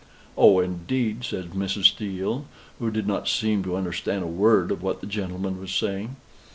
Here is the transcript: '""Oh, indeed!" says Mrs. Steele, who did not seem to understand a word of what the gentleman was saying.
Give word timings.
'""Oh, 0.35 0.59
indeed!" 0.59 1.23
says 1.23 1.45
Mrs. 1.53 1.83
Steele, 1.83 2.45
who 2.79 2.89
did 2.89 3.05
not 3.05 3.27
seem 3.27 3.63
to 3.65 3.75
understand 3.75 4.23
a 4.23 4.25
word 4.25 4.71
of 4.71 4.81
what 4.81 4.99
the 4.99 5.05
gentleman 5.05 5.59
was 5.61 5.71
saying. 5.71 6.15